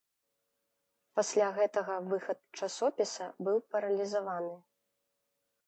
[1.19, 4.51] Пасля гэтага выхад часопіса быў паралізаваны.